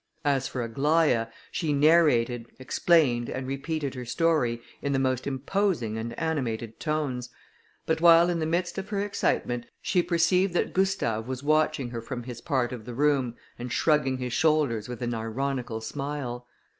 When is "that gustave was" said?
10.55-11.43